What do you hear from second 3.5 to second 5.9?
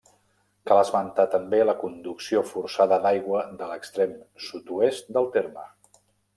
de l'extrem sud-oest del terme.